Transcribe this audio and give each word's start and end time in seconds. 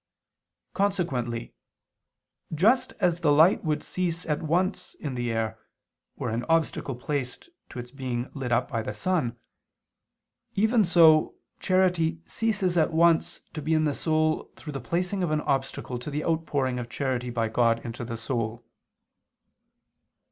Consequently, 0.73 1.53
just 2.55 2.91
as 2.99 3.19
the 3.19 3.31
light 3.31 3.63
would 3.63 3.83
cease 3.83 4.25
at 4.25 4.41
once 4.41 4.95
in 4.95 5.13
the 5.13 5.31
air, 5.31 5.59
were 6.15 6.31
an 6.31 6.43
obstacle 6.49 6.95
placed 6.95 7.49
to 7.69 7.77
its 7.77 7.91
being 7.91 8.27
lit 8.33 8.51
up 8.51 8.67
by 8.71 8.81
the 8.81 8.95
sun, 8.95 9.37
even 10.55 10.83
so 10.83 11.35
charity 11.59 12.19
ceases 12.25 12.79
at 12.79 12.91
once 12.91 13.41
to 13.53 13.61
be 13.61 13.75
in 13.75 13.83
the 13.85 13.93
soul 13.93 14.49
through 14.55 14.73
the 14.73 14.81
placing 14.81 15.21
of 15.21 15.29
an 15.29 15.41
obstacle 15.41 15.99
to 15.99 16.09
the 16.09 16.25
outpouring 16.25 16.79
of 16.79 16.89
charity 16.89 17.29
by 17.29 17.47
God 17.47 17.77
into 17.85 18.03
the 18.03 18.17
soul. 18.17 18.65